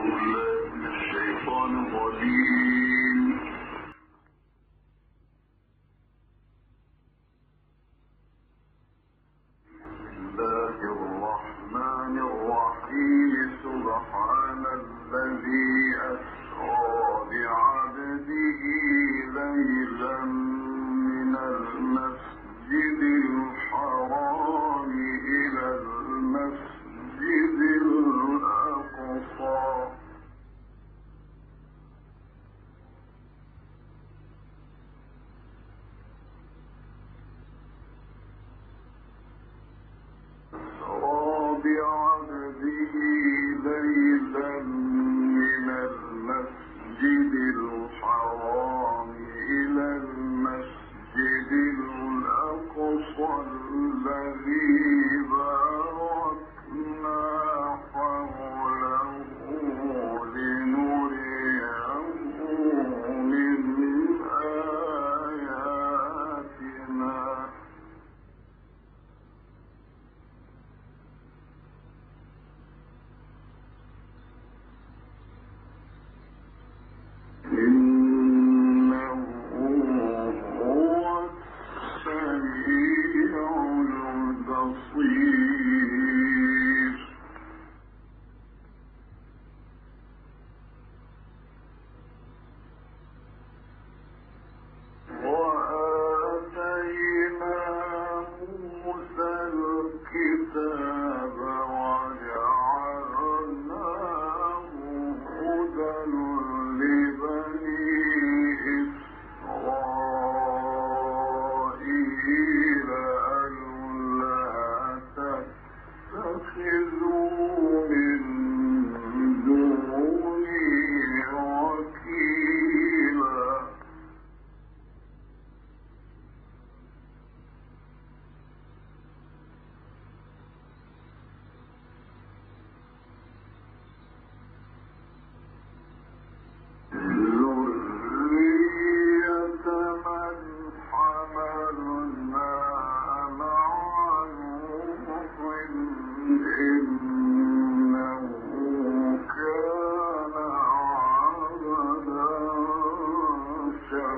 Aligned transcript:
بالله 0.00 0.76
من 0.76 0.86
الشيطان 0.86 1.72
الرجيم 1.86 2.79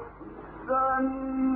السميع 0.00 1.49